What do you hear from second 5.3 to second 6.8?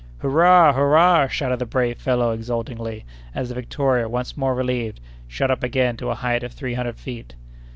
up again to a height of three